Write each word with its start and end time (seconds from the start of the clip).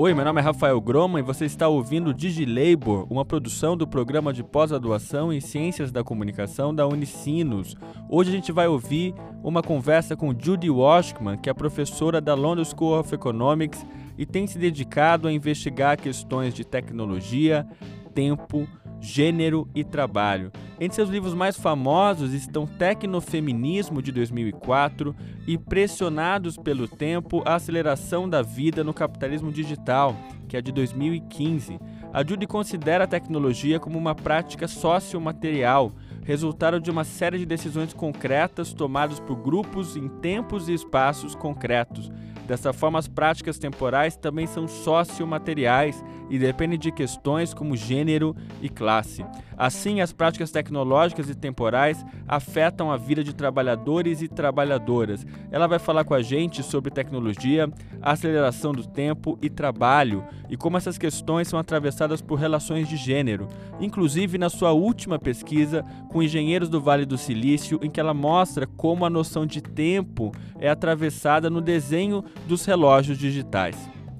Oi, 0.00 0.14
meu 0.14 0.24
nome 0.24 0.40
é 0.40 0.44
Rafael 0.44 0.80
Groma 0.80 1.18
e 1.18 1.24
você 1.24 1.44
está 1.44 1.66
ouvindo 1.66 2.14
DigiLabor, 2.14 3.04
uma 3.10 3.24
produção 3.24 3.76
do 3.76 3.84
programa 3.84 4.32
de 4.32 4.44
pós-graduação 4.44 5.32
em 5.32 5.40
Ciências 5.40 5.90
da 5.90 6.04
Comunicação 6.04 6.72
da 6.72 6.86
Unicinos. 6.86 7.74
Hoje 8.08 8.30
a 8.30 8.32
gente 8.32 8.52
vai 8.52 8.68
ouvir 8.68 9.12
uma 9.42 9.60
conversa 9.60 10.14
com 10.14 10.32
Judy 10.32 10.70
Washkman, 10.70 11.36
que 11.36 11.50
é 11.50 11.52
professora 11.52 12.20
da 12.20 12.34
London 12.34 12.64
School 12.64 12.96
of 12.96 13.12
Economics 13.12 13.84
e 14.16 14.24
tem 14.24 14.46
se 14.46 14.56
dedicado 14.56 15.26
a 15.26 15.32
investigar 15.32 15.98
questões 15.98 16.54
de 16.54 16.64
tecnologia, 16.64 17.66
tempo, 18.14 18.68
Gênero 19.00 19.68
e 19.74 19.84
Trabalho. 19.84 20.50
Entre 20.80 20.94
seus 20.94 21.08
livros 21.08 21.34
mais 21.34 21.56
famosos 21.56 22.32
estão 22.32 22.66
Tecnofeminismo, 22.66 24.00
de 24.00 24.12
2004, 24.12 25.14
e 25.46 25.58
Pressionados 25.58 26.56
pelo 26.56 26.86
Tempo, 26.86 27.42
A 27.44 27.54
Aceleração 27.54 28.28
da 28.28 28.42
Vida 28.42 28.84
no 28.84 28.94
Capitalismo 28.94 29.50
Digital, 29.50 30.14
que 30.48 30.56
é 30.56 30.62
de 30.62 30.72
2015. 30.72 31.78
A 32.12 32.24
Judy 32.24 32.46
considera 32.46 33.04
a 33.04 33.08
tecnologia 33.08 33.78
como 33.78 33.98
uma 33.98 34.14
prática 34.14 34.66
sociomaterial, 34.66 35.92
resultado 36.22 36.80
de 36.80 36.90
uma 36.90 37.04
série 37.04 37.38
de 37.38 37.46
decisões 37.46 37.92
concretas 37.92 38.72
tomadas 38.72 39.18
por 39.20 39.36
grupos 39.36 39.96
em 39.96 40.08
tempos 40.08 40.68
e 40.68 40.74
espaços 40.74 41.34
concretos. 41.34 42.10
Dessa 42.48 42.72
forma, 42.72 42.98
as 42.98 43.06
práticas 43.06 43.58
temporais 43.58 44.16
também 44.16 44.46
são 44.46 44.66
sociomateriais 44.66 46.02
e 46.30 46.38
dependem 46.38 46.78
de 46.78 46.90
questões 46.90 47.52
como 47.52 47.76
gênero 47.76 48.34
e 48.62 48.70
classe. 48.70 49.22
Assim, 49.56 50.00
as 50.00 50.12
práticas 50.12 50.50
tecnológicas 50.50 51.28
e 51.28 51.34
temporais 51.34 52.04
afetam 52.26 52.90
a 52.90 52.96
vida 52.96 53.24
de 53.24 53.34
trabalhadores 53.34 54.22
e 54.22 54.28
trabalhadoras. 54.28 55.26
Ela 55.50 55.66
vai 55.66 55.78
falar 55.78 56.04
com 56.04 56.14
a 56.14 56.22
gente 56.22 56.62
sobre 56.62 56.90
tecnologia, 56.90 57.70
aceleração 58.00 58.72
do 58.72 58.86
tempo 58.86 59.38
e 59.42 59.50
trabalho 59.50 60.24
e 60.48 60.56
como 60.56 60.76
essas 60.76 60.96
questões 60.96 61.48
são 61.48 61.58
atravessadas 61.58 62.22
por 62.22 62.38
relações 62.38 62.88
de 62.88 62.96
gênero, 62.96 63.48
inclusive 63.80 64.38
na 64.38 64.48
sua 64.48 64.72
última 64.72 65.18
pesquisa 65.18 65.84
com 66.08 66.22
engenheiros 66.22 66.68
do 66.68 66.80
Vale 66.80 67.04
do 67.04 67.18
Silício, 67.18 67.80
em 67.82 67.90
que 67.90 68.00
ela 68.00 68.14
mostra 68.14 68.66
como 68.66 69.04
a 69.04 69.10
noção 69.10 69.44
de 69.44 69.60
tempo 69.60 70.32
é 70.60 70.68
atravessada 70.70 71.50
no 71.50 71.60
desenho 71.60 72.24
dos 72.46 72.64
relógios 72.64 73.18
digitais. 73.18 73.76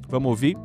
Vamos 0.09 0.31
ouvir? 0.31 0.57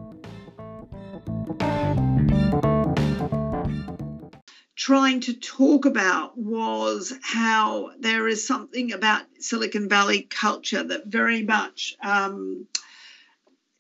trying 4.84 5.22
to 5.22 5.34
talk 5.34 5.86
about 5.86 6.38
was 6.38 7.14
how 7.24 7.92
there 8.00 8.28
is 8.28 8.46
something 8.46 8.92
about 8.92 9.24
Silicon 9.40 9.88
Valley 9.88 10.24
culture 10.24 10.84
that 10.84 11.06
very 11.06 11.42
much, 11.42 11.96
um, 12.04 12.68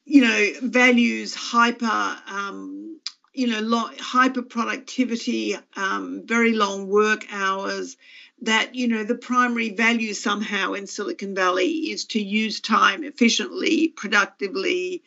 you 0.06 0.22
know, 0.22 0.50
values 0.62 1.36
hyper, 1.36 2.18
um, 2.28 2.93
you 3.34 3.48
know, 3.48 3.90
hyper 4.00 4.42
productivity, 4.44 5.56
um, 5.76 6.22
very 6.26 6.54
long 6.54 6.88
work 6.88 7.26
hours. 7.32 7.98
That 8.42 8.76
you 8.76 8.90
know 8.90 9.04
the 9.06 9.16
primary 9.16 9.70
value 9.70 10.14
somehow 10.14 10.74
in 10.74 10.86
Silicon 10.86 11.34
Valley 11.34 11.92
is 11.92 12.06
to 12.06 12.22
use 12.22 12.60
time 12.60 13.04
efficiently, 13.06 13.88
productively, 13.88 15.02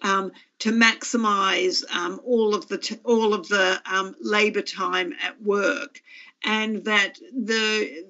um, 0.00 0.32
to 0.60 0.72
maximise 0.72 1.84
um, 1.94 2.20
all 2.24 2.54
of 2.54 2.68
the 2.68 2.78
t- 2.78 3.00
all 3.04 3.34
of 3.34 3.48
the 3.48 3.80
um, 3.84 4.14
labour 4.20 4.62
time 4.62 5.14
at 5.22 5.42
work, 5.42 6.00
and 6.42 6.84
that 6.84 7.18
the 7.32 8.04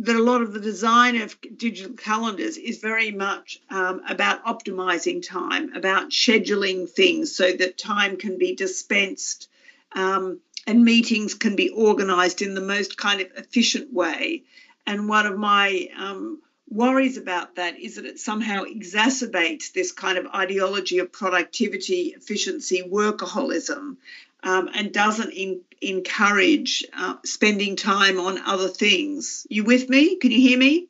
that 0.00 0.16
a 0.16 0.22
lot 0.22 0.42
of 0.42 0.52
the 0.52 0.60
design 0.60 1.20
of 1.20 1.36
digital 1.56 1.94
calendars 1.94 2.56
is 2.56 2.78
very 2.78 3.10
much 3.10 3.60
um, 3.70 4.02
about 4.08 4.44
optimizing 4.44 5.26
time, 5.26 5.74
about 5.74 6.10
scheduling 6.10 6.88
things 6.88 7.34
so 7.36 7.52
that 7.52 7.76
time 7.76 8.16
can 8.16 8.38
be 8.38 8.54
dispensed 8.54 9.48
um, 9.92 10.40
and 10.66 10.84
meetings 10.84 11.34
can 11.34 11.56
be 11.56 11.68
organized 11.68 12.40
in 12.40 12.54
the 12.54 12.60
most 12.60 12.96
kind 12.96 13.20
of 13.20 13.28
efficient 13.36 13.92
way. 13.92 14.42
And 14.86 15.08
one 15.08 15.26
of 15.26 15.38
my 15.38 15.88
um, 15.96 16.40
worries 16.68 17.16
about 17.16 17.56
that 17.56 17.78
is 17.78 17.96
that 17.96 18.04
it 18.04 18.18
somehow 18.18 18.64
exacerbates 18.64 19.72
this 19.72 19.92
kind 19.92 20.18
of 20.18 20.26
ideology 20.26 20.98
of 20.98 21.12
productivity, 21.12 22.14
efficiency, 22.16 22.82
workaholism, 22.82 23.96
um, 24.42 24.68
and 24.74 24.92
doesn't 24.92 25.32
in, 25.32 25.60
encourage 25.80 26.84
uh, 26.92 27.16
spending 27.24 27.76
time 27.76 28.18
on 28.18 28.38
other 28.38 28.68
things. 28.68 29.46
You 29.48 29.64
with 29.64 29.88
me? 29.88 30.16
Can 30.16 30.30
you 30.30 30.40
hear 30.40 30.58
me? 30.58 30.88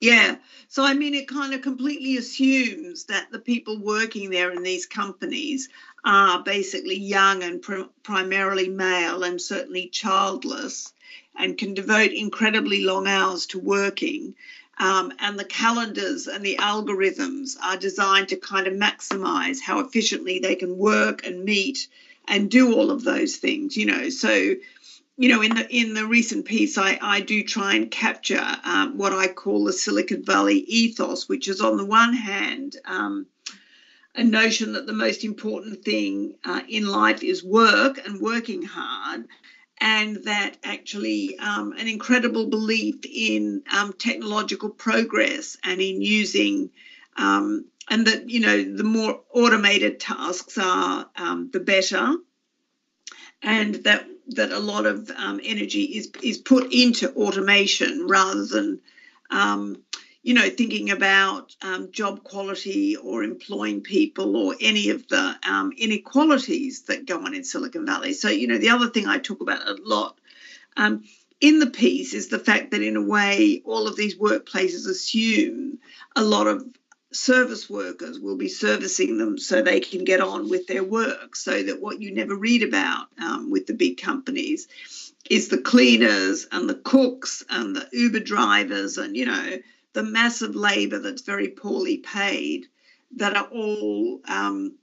Yeah. 0.00 0.36
So, 0.68 0.84
I 0.84 0.92
mean, 0.92 1.14
it 1.14 1.28
kind 1.28 1.54
of 1.54 1.62
completely 1.62 2.18
assumes 2.18 3.04
that 3.04 3.30
the 3.30 3.38
people 3.38 3.80
working 3.80 4.28
there 4.28 4.50
in 4.50 4.62
these 4.62 4.84
companies 4.84 5.70
are 6.04 6.42
basically 6.42 6.98
young 6.98 7.42
and 7.42 7.62
pr- 7.62 7.88
primarily 8.02 8.68
male 8.68 9.22
and 9.22 9.40
certainly 9.40 9.88
childless 9.88 10.92
and 11.36 11.58
can 11.58 11.74
devote 11.74 12.12
incredibly 12.12 12.82
long 12.82 13.06
hours 13.06 13.46
to 13.46 13.58
working. 13.58 14.34
Um, 14.78 15.12
and 15.20 15.38
the 15.38 15.44
calendars 15.44 16.26
and 16.26 16.44
the 16.44 16.56
algorithms 16.56 17.56
are 17.62 17.76
designed 17.76 18.28
to 18.28 18.36
kind 18.36 18.66
of 18.66 18.74
maximize 18.74 19.60
how 19.60 19.78
efficiently 19.80 20.40
they 20.40 20.56
can 20.56 20.76
work 20.76 21.24
and 21.24 21.44
meet 21.44 21.86
and 22.26 22.50
do 22.50 22.74
all 22.74 22.90
of 22.90 23.04
those 23.04 23.36
things, 23.36 23.76
you 23.76 23.86
know. 23.86 24.08
So, 24.08 24.54
you 25.16 25.28
know, 25.28 25.42
in 25.42 25.54
the 25.54 25.68
in 25.70 25.94
the 25.94 26.06
recent 26.06 26.44
piece, 26.44 26.76
I, 26.76 26.98
I 27.00 27.20
do 27.20 27.44
try 27.44 27.74
and 27.74 27.90
capture 27.90 28.44
um, 28.64 28.98
what 28.98 29.12
I 29.12 29.28
call 29.28 29.64
the 29.64 29.72
Silicon 29.72 30.24
Valley 30.24 30.58
ethos, 30.58 31.28
which 31.28 31.46
is 31.46 31.60
on 31.60 31.76
the 31.76 31.84
one 31.84 32.12
hand 32.12 32.76
um, 32.84 33.26
a 34.14 34.24
notion 34.24 34.72
that 34.72 34.86
the 34.86 34.92
most 34.92 35.24
important 35.24 35.84
thing 35.84 36.34
uh, 36.44 36.62
in 36.68 36.86
life 36.86 37.22
is 37.22 37.44
work 37.44 38.04
and 38.06 38.20
working 38.20 38.62
hard, 38.62 39.26
and 39.78 40.24
that 40.24 40.56
actually 40.62 41.38
um, 41.38 41.72
an 41.72 41.88
incredible 41.88 42.46
belief 42.46 42.96
in 43.04 43.62
um, 43.72 43.92
technological 43.92 44.70
progress 44.70 45.56
and 45.64 45.80
in 45.80 46.00
using 46.00 46.70
um, 47.16 47.66
and 47.88 48.06
that 48.06 48.28
you 48.30 48.40
know 48.40 48.62
the 48.62 48.84
more 48.84 49.20
automated 49.32 50.00
tasks 50.00 50.58
are 50.58 51.08
um, 51.16 51.50
the 51.52 51.60
better. 51.60 52.16
And 53.42 53.74
that 53.84 54.06
that 54.28 54.52
a 54.52 54.58
lot 54.58 54.86
of 54.86 55.10
um, 55.10 55.40
energy 55.42 55.84
is 55.84 56.10
is 56.22 56.38
put 56.38 56.72
into 56.72 57.12
automation 57.12 58.06
rather 58.08 58.46
than 58.46 58.80
um, 59.30 59.82
you 60.24 60.32
know, 60.32 60.48
thinking 60.48 60.90
about 60.90 61.54
um, 61.60 61.92
job 61.92 62.24
quality 62.24 62.96
or 62.96 63.22
employing 63.22 63.82
people 63.82 64.38
or 64.38 64.56
any 64.58 64.88
of 64.88 65.06
the 65.08 65.36
um, 65.46 65.70
inequalities 65.76 66.84
that 66.84 67.04
go 67.04 67.20
on 67.20 67.34
in 67.34 67.44
Silicon 67.44 67.84
Valley. 67.84 68.14
So, 68.14 68.30
you 68.30 68.46
know, 68.46 68.56
the 68.56 68.70
other 68.70 68.88
thing 68.88 69.06
I 69.06 69.18
talk 69.18 69.42
about 69.42 69.68
a 69.68 69.76
lot 69.84 70.18
um, 70.78 71.04
in 71.42 71.58
the 71.58 71.68
piece 71.68 72.14
is 72.14 72.28
the 72.28 72.38
fact 72.38 72.70
that, 72.70 72.80
in 72.80 72.96
a 72.96 73.02
way, 73.02 73.60
all 73.66 73.86
of 73.86 73.96
these 73.96 74.16
workplaces 74.16 74.88
assume 74.88 75.78
a 76.16 76.22
lot 76.22 76.46
of 76.46 76.64
service 77.12 77.68
workers 77.68 78.18
will 78.18 78.38
be 78.38 78.48
servicing 78.48 79.18
them 79.18 79.36
so 79.36 79.60
they 79.60 79.78
can 79.78 80.04
get 80.04 80.22
on 80.22 80.48
with 80.48 80.66
their 80.66 80.82
work. 80.82 81.36
So 81.36 81.62
that 81.64 81.82
what 81.82 82.00
you 82.00 82.14
never 82.14 82.34
read 82.34 82.62
about 82.62 83.08
um, 83.22 83.50
with 83.50 83.66
the 83.66 83.74
big 83.74 84.00
companies 84.00 84.68
is 85.28 85.48
the 85.48 85.58
cleaners 85.58 86.46
and 86.50 86.66
the 86.66 86.74
cooks 86.74 87.44
and 87.50 87.76
the 87.76 87.86
Uber 87.92 88.20
drivers 88.20 88.96
and, 88.96 89.14
you 89.14 89.26
know, 89.26 89.58
the 89.94 90.02
massive 90.02 90.54
labour 90.54 90.98
that's 90.98 91.22
very 91.22 91.48
poorly 91.48 91.98
paid 91.98 92.66
that 93.16 93.36
are 93.36 93.46
all 93.46 94.20
um, 94.28 94.74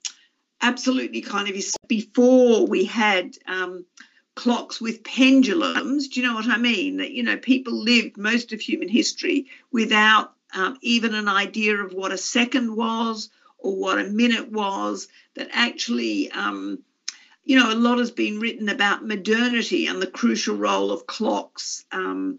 absolutely 0.62 1.22
kind 1.22 1.50
of 1.50 1.56
before 1.88 2.66
we 2.66 2.86
had 2.86 3.38
um, 3.46 3.86
clocks 4.36 4.80
with 4.80 5.04
pendulums. 5.04 6.08
Do 6.08 6.22
you 6.22 6.28
know 6.28 6.34
what 6.34 6.48
I 6.48 6.58
mean? 6.58 6.98
That 6.98 7.12
you 7.12 7.24
know 7.24 7.38
people 7.38 7.74
lived 7.74 8.18
most 8.18 8.54
of 8.54 8.62
human 8.62 8.88
history 8.88 9.48
without 9.72 10.34
um, 10.56 10.78
even 10.82 11.14
an 11.14 11.28
idea 11.28 11.76
of 11.76 11.94
what 11.94 12.12
a 12.12 12.18
second 12.18 12.76
was 12.76 13.30
or 13.58 13.76
what 13.76 14.00
a 14.00 14.06
minute 14.06 14.52
was. 14.52 15.08
That 15.36 15.50
actually. 15.52 16.32
Um, 16.32 16.80
you 17.44 17.58
know, 17.58 17.74
a 17.74 17.76
lot 17.76 17.98
has 17.98 18.12
been 18.12 18.40
written 18.40 18.70
about 18.70 19.04
modernity 19.04 19.88
and 19.88 20.00
the 20.00 20.06
crucial 20.06 20.56
role 20.56 20.92
of 20.92 21.08
clocks 21.08 21.84
um, 21.92 22.38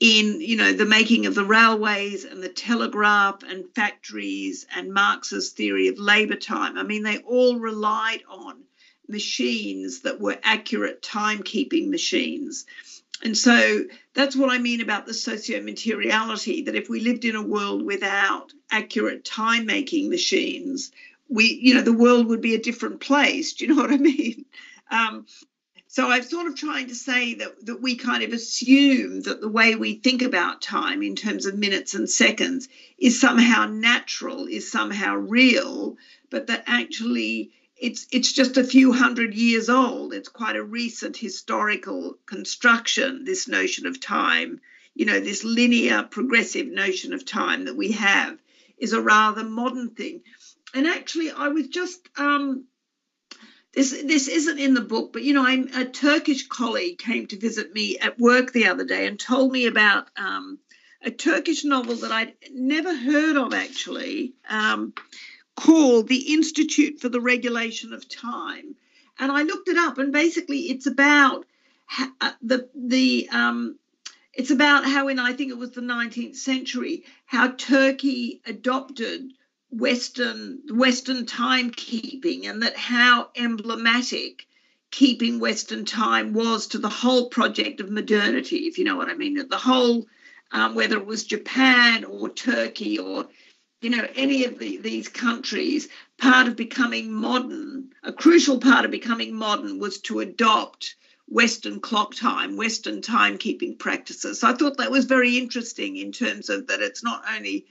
in 0.00 0.40
you 0.40 0.56
know 0.56 0.72
the 0.72 0.86
making 0.86 1.26
of 1.26 1.34
the 1.34 1.44
railways 1.44 2.24
and 2.24 2.42
the 2.42 2.48
telegraph 2.48 3.42
and 3.42 3.66
factories 3.74 4.66
and 4.74 4.92
Marx's 4.92 5.50
theory 5.50 5.88
of 5.88 5.98
labor 5.98 6.36
time. 6.36 6.78
I 6.78 6.82
mean, 6.82 7.02
they 7.02 7.18
all 7.18 7.58
relied 7.58 8.22
on 8.28 8.64
machines 9.06 10.00
that 10.00 10.20
were 10.20 10.38
accurate 10.42 11.02
timekeeping 11.02 11.90
machines. 11.90 12.64
And 13.22 13.36
so 13.36 13.84
that's 14.14 14.34
what 14.34 14.50
I 14.50 14.58
mean 14.58 14.80
about 14.80 15.04
the 15.04 15.12
socio-materiality, 15.12 16.62
that 16.62 16.74
if 16.74 16.88
we 16.88 17.00
lived 17.00 17.26
in 17.26 17.36
a 17.36 17.42
world 17.42 17.82
without 17.84 18.52
accurate 18.70 19.24
time 19.26 19.66
making 19.66 20.08
machines, 20.08 20.90
we, 21.28 21.58
you 21.62 21.74
know, 21.74 21.82
the 21.82 21.92
world 21.92 22.28
would 22.28 22.40
be 22.40 22.54
a 22.54 22.62
different 22.62 23.00
place. 23.00 23.52
Do 23.52 23.66
you 23.66 23.74
know 23.74 23.82
what 23.82 23.92
I 23.92 23.98
mean? 23.98 24.46
Um, 24.92 25.26
so 25.92 26.08
I'm 26.08 26.22
sort 26.22 26.46
of 26.46 26.54
trying 26.54 26.86
to 26.86 26.94
say 26.94 27.34
that, 27.34 27.66
that 27.66 27.82
we 27.82 27.96
kind 27.96 28.22
of 28.22 28.32
assume 28.32 29.22
that 29.22 29.40
the 29.40 29.48
way 29.48 29.74
we 29.74 29.94
think 29.94 30.22
about 30.22 30.62
time 30.62 31.02
in 31.02 31.16
terms 31.16 31.46
of 31.46 31.56
minutes 31.56 31.94
and 31.94 32.08
seconds 32.08 32.68
is 32.96 33.20
somehow 33.20 33.66
natural, 33.66 34.46
is 34.46 34.70
somehow 34.70 35.16
real, 35.16 35.96
but 36.30 36.46
that 36.46 36.62
actually 36.68 37.50
it's 37.76 38.06
it's 38.12 38.32
just 38.32 38.56
a 38.56 38.62
few 38.62 38.92
hundred 38.92 39.34
years 39.34 39.68
old. 39.68 40.14
It's 40.14 40.28
quite 40.28 40.54
a 40.54 40.62
recent 40.62 41.16
historical 41.16 42.18
construction, 42.24 43.24
this 43.24 43.48
notion 43.48 43.86
of 43.86 43.98
time. 43.98 44.60
You 44.94 45.06
know, 45.06 45.18
this 45.18 45.42
linear, 45.42 46.04
progressive 46.04 46.68
notion 46.68 47.12
of 47.14 47.24
time 47.24 47.64
that 47.64 47.76
we 47.76 47.90
have 47.92 48.38
is 48.78 48.92
a 48.92 49.02
rather 49.02 49.42
modern 49.42 49.90
thing. 49.90 50.22
And 50.72 50.86
actually, 50.86 51.32
I 51.32 51.48
was 51.48 51.66
just 51.66 52.08
um, 52.16 52.66
this 53.72 53.90
this 54.02 54.28
isn't 54.28 54.58
in 54.58 54.74
the 54.74 54.80
book, 54.80 55.12
but 55.12 55.22
you 55.22 55.32
know, 55.32 55.46
I'm, 55.46 55.68
a 55.74 55.84
Turkish 55.84 56.48
colleague 56.48 56.98
came 56.98 57.26
to 57.28 57.38
visit 57.38 57.72
me 57.72 57.98
at 57.98 58.18
work 58.18 58.52
the 58.52 58.66
other 58.66 58.84
day 58.84 59.06
and 59.06 59.18
told 59.18 59.52
me 59.52 59.66
about 59.66 60.08
um, 60.16 60.58
a 61.02 61.10
Turkish 61.10 61.64
novel 61.64 61.94
that 61.96 62.12
I'd 62.12 62.34
never 62.52 62.94
heard 62.94 63.36
of 63.36 63.54
actually, 63.54 64.34
um, 64.48 64.92
called 65.54 66.08
The 66.08 66.34
Institute 66.34 67.00
for 67.00 67.08
the 67.08 67.20
Regulation 67.20 67.92
of 67.92 68.08
Time. 68.08 68.74
And 69.18 69.30
I 69.30 69.42
looked 69.42 69.68
it 69.68 69.76
up, 69.76 69.98
and 69.98 70.12
basically, 70.12 70.70
it's 70.70 70.86
about 70.86 71.46
uh, 72.20 72.32
the 72.42 72.68
the 72.74 73.28
um, 73.30 73.78
it's 74.32 74.50
about 74.50 74.84
how 74.84 75.08
in 75.08 75.18
I 75.18 75.32
think 75.32 75.50
it 75.50 75.58
was 75.58 75.72
the 75.72 75.80
19th 75.80 76.36
century 76.36 77.04
how 77.26 77.48
Turkey 77.52 78.40
adopted 78.46 79.32
Western 79.70 80.60
Western 80.68 81.26
timekeeping 81.26 82.48
and 82.48 82.62
that 82.62 82.76
how 82.76 83.30
emblematic 83.36 84.46
keeping 84.90 85.38
Western 85.38 85.84
time 85.84 86.32
was 86.32 86.66
to 86.66 86.78
the 86.78 86.88
whole 86.88 87.28
project 87.28 87.80
of 87.80 87.88
modernity, 87.90 88.66
if 88.66 88.78
you 88.78 88.84
know 88.84 88.96
what 88.96 89.08
I 89.08 89.14
mean. 89.14 89.34
That 89.34 89.48
the 89.48 89.56
whole, 89.56 90.06
um, 90.50 90.74
whether 90.74 90.96
it 90.96 91.06
was 91.06 91.24
Japan 91.24 92.04
or 92.04 92.28
Turkey 92.28 92.98
or 92.98 93.28
you 93.80 93.90
know 93.90 94.06
any 94.16 94.44
of 94.44 94.58
the, 94.58 94.78
these 94.78 95.08
countries, 95.08 95.88
part 96.18 96.48
of 96.48 96.56
becoming 96.56 97.12
modern, 97.12 97.90
a 98.02 98.12
crucial 98.12 98.58
part 98.58 98.84
of 98.84 98.90
becoming 98.90 99.34
modern 99.34 99.78
was 99.78 100.00
to 100.02 100.18
adopt 100.18 100.96
Western 101.28 101.78
clock 101.78 102.16
time, 102.16 102.56
Western 102.56 103.00
timekeeping 103.02 103.78
practices. 103.78 104.40
So 104.40 104.48
I 104.48 104.54
thought 104.54 104.78
that 104.78 104.90
was 104.90 105.04
very 105.04 105.38
interesting 105.38 105.96
in 105.96 106.10
terms 106.10 106.50
of 106.50 106.66
that 106.66 106.80
it's 106.80 107.04
not 107.04 107.22
only 107.32 107.66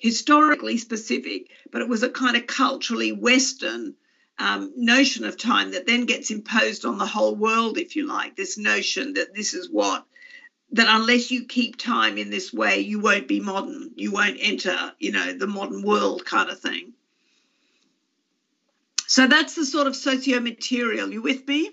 historically 0.00 0.78
specific, 0.78 1.50
but 1.70 1.82
it 1.82 1.88
was 1.88 2.02
a 2.02 2.08
kind 2.08 2.36
of 2.36 2.46
culturally 2.46 3.12
Western 3.12 3.94
um, 4.38 4.72
notion 4.74 5.24
of 5.26 5.36
time 5.36 5.72
that 5.72 5.86
then 5.86 6.06
gets 6.06 6.30
imposed 6.30 6.86
on 6.86 6.96
the 6.96 7.06
whole 7.06 7.36
world, 7.36 7.76
if 7.76 7.94
you 7.94 8.06
like. 8.06 8.34
This 8.34 8.56
notion 8.56 9.12
that 9.14 9.34
this 9.34 9.52
is 9.52 9.68
what, 9.70 10.06
that 10.72 10.86
unless 10.88 11.30
you 11.30 11.44
keep 11.44 11.76
time 11.76 12.16
in 12.16 12.30
this 12.30 12.50
way, 12.52 12.80
you 12.80 12.98
won't 13.00 13.28
be 13.28 13.40
modern. 13.40 13.90
You 13.94 14.12
won't 14.12 14.38
enter, 14.40 14.92
you 14.98 15.12
know, 15.12 15.34
the 15.34 15.46
modern 15.46 15.82
world 15.82 16.24
kind 16.24 16.48
of 16.48 16.58
thing. 16.58 16.94
So 19.06 19.26
that's 19.26 19.54
the 19.54 19.66
sort 19.66 19.86
of 19.86 19.96
socio 19.96 20.40
material. 20.40 21.12
You 21.12 21.20
with 21.20 21.46
me? 21.46 21.72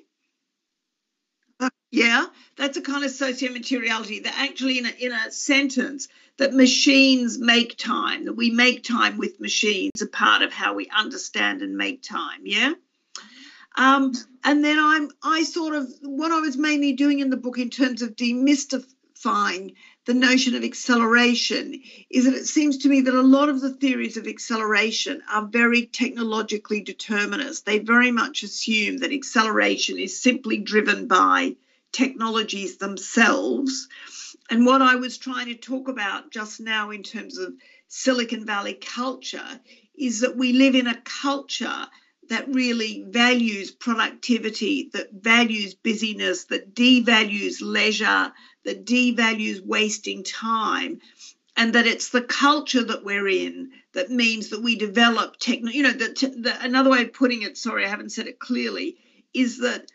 Yeah, 1.89 2.25
that's 2.57 2.77
a 2.77 2.81
kind 2.81 3.05
of 3.05 3.11
socio-materiality 3.11 4.19
that 4.21 4.33
actually, 4.37 4.77
in 4.79 4.85
a, 4.85 4.89
in 4.99 5.13
a 5.13 5.31
sentence, 5.31 6.09
that 6.37 6.53
machines 6.53 7.39
make 7.39 7.77
time, 7.77 8.25
that 8.25 8.33
we 8.33 8.49
make 8.51 8.83
time 8.83 9.17
with 9.17 9.39
machines, 9.39 10.01
a 10.01 10.07
part 10.07 10.41
of 10.41 10.51
how 10.51 10.73
we 10.73 10.89
understand 10.89 11.61
and 11.61 11.77
make 11.77 12.03
time. 12.03 12.41
Yeah. 12.43 12.73
Um, 13.77 14.13
and 14.43 14.63
then 14.65 14.77
I'm, 14.79 15.09
I 15.23 15.43
sort 15.43 15.75
of, 15.75 15.87
what 16.01 16.31
I 16.31 16.39
was 16.41 16.57
mainly 16.57 16.93
doing 16.93 17.19
in 17.19 17.29
the 17.29 17.37
book 17.37 17.57
in 17.57 17.69
terms 17.69 18.01
of 18.01 18.15
demystifying 18.15 19.75
the 20.05 20.13
notion 20.13 20.55
of 20.55 20.63
acceleration 20.63 21.81
is 22.09 22.25
that 22.25 22.33
it 22.33 22.47
seems 22.47 22.79
to 22.79 22.89
me 22.89 23.01
that 23.01 23.13
a 23.13 23.21
lot 23.21 23.49
of 23.49 23.61
the 23.61 23.73
theories 23.73 24.17
of 24.17 24.27
acceleration 24.27 25.21
are 25.31 25.45
very 25.45 25.85
technologically 25.85 26.81
determinist. 26.81 27.65
They 27.65 27.79
very 27.79 28.11
much 28.11 28.43
assume 28.43 28.97
that 28.97 29.13
acceleration 29.13 29.99
is 29.99 30.21
simply 30.21 30.57
driven 30.57 31.07
by 31.07 31.55
technologies 31.91 32.77
themselves. 32.77 33.87
And 34.49 34.65
what 34.65 34.81
I 34.81 34.95
was 34.95 35.17
trying 35.17 35.47
to 35.47 35.55
talk 35.55 35.87
about 35.87 36.31
just 36.31 36.59
now 36.59 36.91
in 36.91 37.03
terms 37.03 37.37
of 37.37 37.53
Silicon 37.87 38.45
Valley 38.45 38.73
culture 38.73 39.59
is 39.97 40.21
that 40.21 40.37
we 40.37 40.53
live 40.53 40.75
in 40.75 40.87
a 40.87 41.01
culture 41.01 41.87
that 42.29 42.53
really 42.53 43.05
values 43.07 43.71
productivity, 43.71 44.89
that 44.93 45.11
values 45.13 45.73
busyness, 45.73 46.45
that 46.45 46.75
devalues 46.75 47.61
leisure, 47.61 48.31
that 48.65 48.85
devalues 48.85 49.65
wasting 49.65 50.23
time. 50.23 50.99
And 51.55 51.73
that 51.73 51.87
it's 51.87 52.09
the 52.09 52.21
culture 52.21 52.83
that 52.83 53.03
we're 53.03 53.27
in 53.27 53.71
that 53.93 54.11
means 54.11 54.49
that 54.49 54.61
we 54.61 54.75
develop 54.75 55.37
techno. 55.39 55.71
You 55.71 55.83
know, 55.83 55.91
the, 55.91 56.09
the, 56.37 56.55
another 56.61 56.91
way 56.91 57.01
of 57.01 57.13
putting 57.13 57.41
it, 57.41 57.57
sorry, 57.57 57.83
I 57.83 57.89
haven't 57.89 58.11
said 58.11 58.27
it 58.27 58.37
clearly, 58.37 58.97
is 59.33 59.59
that 59.59 59.91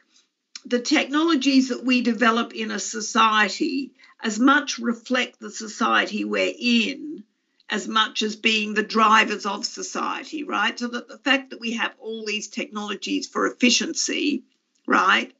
the 0.64 0.80
technologies 0.80 1.68
that 1.68 1.84
we 1.84 2.02
develop 2.02 2.54
in 2.54 2.70
a 2.70 2.78
society 2.78 3.92
as 4.22 4.38
much 4.38 4.78
reflect 4.78 5.40
the 5.40 5.50
society 5.50 6.24
we're 6.24 6.54
in 6.58 7.24
as 7.68 7.88
much 7.88 8.22
as 8.22 8.36
being 8.36 8.74
the 8.74 8.82
drivers 8.82 9.46
of 9.46 9.64
society, 9.64 10.44
right? 10.44 10.78
So 10.78 10.88
that 10.88 11.08
the 11.08 11.18
fact 11.18 11.50
that 11.50 11.60
we 11.60 11.72
have 11.72 11.94
all 11.98 12.24
these 12.26 12.48
technologies 12.48 13.26
for 13.26 13.46
efficiency, 13.46 14.42
right, 14.86 15.32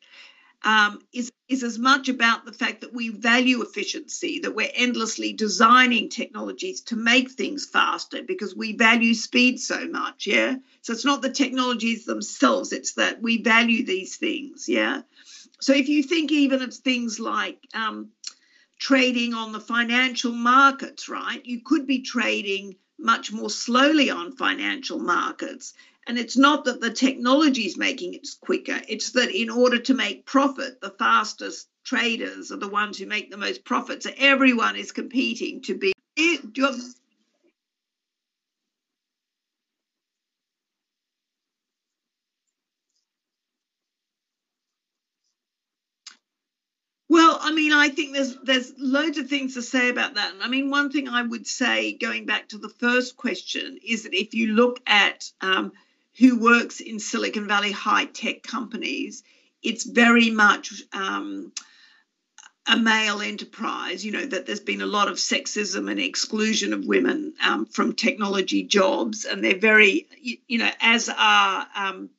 um, 0.65 1.01
is, 1.13 1.33
is 1.49 1.63
as 1.63 1.79
much 1.79 2.09
about 2.09 2.45
the 2.45 2.53
fact 2.53 2.83
that 2.83 2.93
we 2.93 3.09
value 3.09 3.63
efficiency, 3.63 4.41
that 4.41 4.55
we're 4.55 4.71
endlessly 4.75 5.33
designing 5.33 6.09
technologies 6.09 6.83
to 6.83 6.97
make 6.97 7.31
things 7.31 7.67
faster 7.67 8.23
because 8.23 8.55
we 8.55 8.77
value 8.77 9.15
speed 9.15 9.61
so 9.61 9.87
much, 9.89 10.27
yeah? 10.27 10.57
So 10.83 10.93
it's 10.93 11.05
not 11.05 11.23
the 11.23 11.31
technologies 11.31 12.05
themselves, 12.05 12.73
it's 12.73 12.95
that 12.95 13.21
we 13.21 13.43
value 13.43 13.85
these 13.85 14.17
things, 14.17 14.69
yeah? 14.69 15.03
So 15.61 15.73
if 15.73 15.89
you 15.89 16.03
think 16.03 16.33
even 16.33 16.63
of 16.63 16.75
things 16.75 17.21
like 17.21 17.59
um, 17.75 18.11
trading 18.79 19.35
on 19.35 19.53
the 19.53 19.61
financial 19.61 20.33
markets, 20.33 21.09
right, 21.09 21.45
you 21.45 21.61
could 21.65 21.87
be 21.87 22.03
trading 22.03 22.77
much 22.99 23.33
more 23.33 23.51
slowly 23.51 24.11
on 24.11 24.37
financial 24.37 24.99
markets. 24.99 25.75
And 26.07 26.19
it's 26.19 26.37
not 26.37 26.65
that 26.65 26.81
the 26.81 26.91
technology 26.91 27.63
is 27.63 27.77
making 27.77 28.15
it 28.15 28.27
quicker, 28.41 28.81
it's 28.89 29.11
that 29.13 29.31
in 29.31 29.49
order 29.51 29.79
to 29.79 29.95
make 29.95 30.27
profit, 30.27 30.81
the 30.81 30.91
fastest 30.91 31.69
traders 31.85 32.51
are 32.51 32.57
the 32.57 32.69
ones 32.69 32.99
who 32.99 33.07
make 33.07 33.31
the 33.31 33.37
most 33.37 33.65
profit. 33.65 34.03
So 34.03 34.11
everyone 34.17 34.77
is 34.77 34.93
competing 34.93 35.63
to 35.63 35.79
be. 35.79 35.93
Have, 36.17 36.43
Well, 47.13 47.39
I 47.43 47.53
mean, 47.53 47.75
I 47.75 47.91
think 47.91 48.15
there's 48.15 48.37
there's 48.43 48.73
loads 48.79 49.19
of 49.19 49.29
things 49.29 49.53
to 49.55 49.63
say 49.63 49.91
about 49.91 50.15
that. 50.15 50.33
I 50.41 50.49
mean, 50.49 50.71
one 50.71 50.91
thing 50.91 51.09
I 51.09 51.23
would 51.23 51.47
say, 51.47 51.93
going 51.93 52.25
back 52.25 52.49
to 52.49 52.59
the 52.59 52.71
first 52.71 53.19
question, 53.19 53.79
is 53.87 54.05
that 54.05 54.15
if 54.15 54.33
you 54.33 54.55
look 54.55 54.81
at 54.87 55.31
um, 55.43 55.73
who 56.19 56.39
works 56.39 56.81
in 56.81 56.99
Silicon 56.99 57.49
Valley 57.49 57.73
high 57.73 58.05
tech 58.05 58.43
companies, 58.43 59.23
it's 59.63 59.85
very 59.85 60.31
much 60.31 60.83
um, 60.93 61.53
a 62.67 62.77
male 62.77 63.21
enterprise. 63.21 64.05
You 64.05 64.13
know 64.13 64.27
that 64.27 64.47
there's 64.47 64.61
been 64.61 64.83
a 64.83 64.87
lot 64.87 65.09
of 65.09 65.17
sexism 65.17 65.91
and 65.91 66.01
exclusion 66.01 66.73
of 66.73 66.85
women 66.85 67.35
um, 67.43 67.67
from 67.67 67.95
technology 67.95 68.65
jobs, 68.65 69.25
and 69.25 69.43
they're 69.43 69.59
very, 69.59 70.09
you 70.21 70.59
know, 70.59 70.71
as 70.81 71.09
are 71.09 71.67
um, 71.75 72.11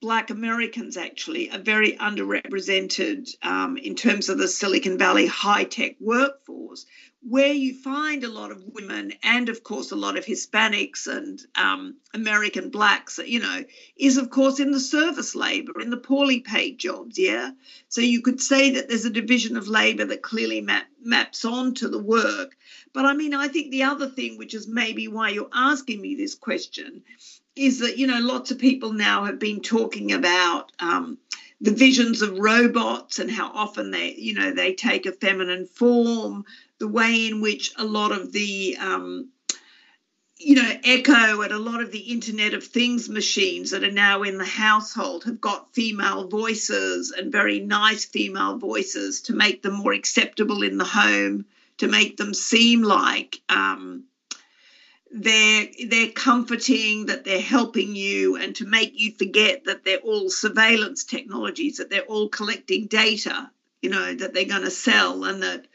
Black 0.00 0.30
Americans 0.30 0.96
actually 0.96 1.50
are 1.50 1.58
very 1.58 1.96
underrepresented 1.96 3.34
um, 3.42 3.78
in 3.78 3.94
terms 3.94 4.28
of 4.28 4.36
the 4.36 4.48
Silicon 4.48 4.98
Valley 4.98 5.26
high 5.26 5.64
tech 5.64 5.96
workforce, 5.98 6.84
where 7.26 7.52
you 7.52 7.74
find 7.74 8.22
a 8.22 8.28
lot 8.28 8.50
of 8.50 8.62
women 8.74 9.14
and, 9.22 9.48
of 9.48 9.62
course, 9.62 9.92
a 9.92 9.96
lot 9.96 10.18
of 10.18 10.26
Hispanics 10.26 11.06
and 11.06 11.40
um, 11.54 11.96
American 12.12 12.68
blacks, 12.68 13.18
you 13.24 13.40
know, 13.40 13.64
is 13.96 14.18
of 14.18 14.28
course 14.28 14.60
in 14.60 14.72
the 14.72 14.80
service 14.80 15.34
labor, 15.34 15.80
in 15.80 15.88
the 15.88 15.96
poorly 15.96 16.40
paid 16.40 16.78
jobs. 16.78 17.18
Yeah. 17.18 17.52
So 17.88 18.02
you 18.02 18.20
could 18.20 18.42
say 18.42 18.72
that 18.72 18.88
there's 18.88 19.06
a 19.06 19.10
division 19.10 19.56
of 19.56 19.68
labor 19.68 20.04
that 20.04 20.22
clearly 20.22 20.60
map, 20.60 20.86
maps 21.02 21.46
onto 21.46 21.88
the 21.88 22.02
work. 22.02 22.56
But 22.92 23.06
I 23.06 23.14
mean, 23.14 23.32
I 23.32 23.48
think 23.48 23.70
the 23.70 23.84
other 23.84 24.08
thing, 24.08 24.36
which 24.36 24.52
is 24.52 24.68
maybe 24.68 25.08
why 25.08 25.30
you're 25.30 25.48
asking 25.52 26.02
me 26.02 26.16
this 26.16 26.34
question, 26.34 27.02
is 27.56 27.78
that 27.78 27.96
you 27.96 28.06
know 28.06 28.18
lots 28.18 28.50
of 28.50 28.58
people 28.58 28.92
now 28.92 29.24
have 29.24 29.38
been 29.38 29.60
talking 29.60 30.12
about 30.12 30.72
um, 30.78 31.18
the 31.60 31.70
visions 31.70 32.20
of 32.20 32.38
robots 32.38 33.18
and 33.18 33.30
how 33.30 33.50
often 33.54 33.90
they 33.90 34.12
you 34.14 34.34
know 34.34 34.52
they 34.52 34.74
take 34.74 35.06
a 35.06 35.12
feminine 35.12 35.66
form 35.66 36.44
the 36.84 36.88
way 36.88 37.28
in 37.28 37.40
which 37.40 37.72
a 37.78 37.84
lot 37.84 38.12
of 38.12 38.30
the 38.30 38.76
um, 38.78 39.30
you 40.36 40.54
know, 40.54 40.70
Echo 40.84 41.40
and 41.40 41.50
a 41.50 41.58
lot 41.58 41.80
of 41.80 41.90
the 41.90 42.12
Internet 42.12 42.52
of 42.52 42.62
Things 42.62 43.08
machines 43.08 43.70
that 43.70 43.84
are 43.84 43.90
now 43.90 44.22
in 44.22 44.36
the 44.36 44.44
household 44.44 45.24
have 45.24 45.40
got 45.40 45.72
female 45.72 46.28
voices 46.28 47.10
and 47.10 47.32
very 47.32 47.58
nice 47.58 48.04
female 48.04 48.58
voices 48.58 49.22
to 49.22 49.32
make 49.32 49.62
them 49.62 49.72
more 49.72 49.94
acceptable 49.94 50.62
in 50.62 50.76
the 50.76 50.84
home, 50.84 51.46
to 51.78 51.88
make 51.88 52.18
them 52.18 52.34
seem 52.34 52.82
like 52.82 53.40
um, 53.48 54.04
they're 55.10 55.68
they're 55.86 56.08
comforting, 56.08 57.06
that 57.06 57.24
they're 57.24 57.40
helping 57.40 57.96
you, 57.96 58.36
and 58.36 58.56
to 58.56 58.66
make 58.66 58.92
you 58.92 59.12
forget 59.12 59.64
that 59.64 59.84
they're 59.84 59.96
all 60.10 60.28
surveillance 60.28 61.04
technologies, 61.04 61.78
that 61.78 61.88
they're 61.88 62.02
all 62.02 62.28
collecting 62.28 62.88
data, 62.88 63.50
you 63.80 63.88
know, 63.88 64.12
that 64.12 64.34
they're 64.34 64.44
going 64.44 64.68
to 64.68 64.70
sell, 64.70 65.24
and 65.24 65.42
that 65.42 65.66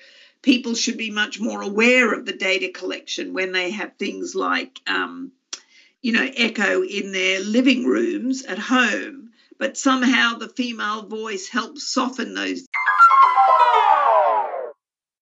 people 0.41 0.75
should 0.75 0.97
be 0.97 1.11
much 1.11 1.39
more 1.39 1.61
aware 1.61 2.13
of 2.13 2.25
the 2.25 2.33
data 2.33 2.69
collection 2.69 3.33
when 3.33 3.51
they 3.51 3.71
have 3.71 3.93
things 3.95 4.35
like, 4.35 4.79
um, 4.87 5.31
you 6.01 6.11
know, 6.13 6.29
echo 6.35 6.83
in 6.83 7.11
their 7.11 7.39
living 7.41 7.85
rooms 7.85 8.43
at 8.43 8.59
home. 8.59 9.31
But 9.57 9.77
somehow 9.77 10.37
the 10.37 10.47
female 10.47 11.03
voice 11.03 11.49
helps 11.49 11.83
soften 11.83 12.33
those 12.33 12.65